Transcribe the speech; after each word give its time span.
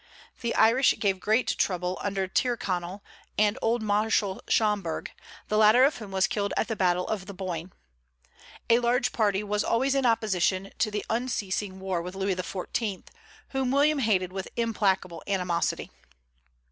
The 0.39 0.55
Irish 0.55 0.95
gave 0.97 1.19
great 1.19 1.55
trouble 1.59 1.99
under 2.01 2.27
Tyrconnel 2.27 3.03
and 3.37 3.59
old 3.61 3.83
Marshal 3.83 4.41
Schomberg, 4.47 5.11
the 5.47 5.59
latter 5.59 5.83
of 5.83 5.97
whom 5.97 6.09
was 6.09 6.25
killed 6.25 6.55
at 6.57 6.67
the 6.67 6.75
battle 6.75 7.07
of 7.07 7.27
the 7.27 7.35
Boyne. 7.35 7.71
A 8.67 8.79
large 8.79 9.11
party 9.11 9.43
was 9.43 9.63
always 9.63 9.93
in 9.93 10.07
opposition 10.07 10.71
to 10.79 10.89
the 10.89 11.05
unceasing 11.07 11.79
war 11.79 12.01
with 12.01 12.15
Louis 12.15 12.35
XIV., 12.35 13.09
whom 13.49 13.69
William 13.69 13.99
hated 13.99 14.33
with 14.33 14.49
implacable 14.57 15.21
animosity. 15.27 15.91